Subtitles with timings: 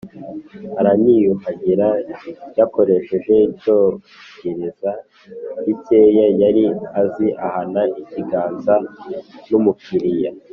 [0.79, 1.87] araniyuhagira
[2.59, 4.91] Yakoresheje Icyongereza
[5.63, 5.99] gike
[6.41, 6.63] yari
[7.01, 8.75] azi ahana ikiganza
[9.49, 10.29] n umukuriye